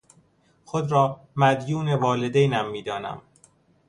[0.65, 3.21] خود را مدیون والدینم میدانم.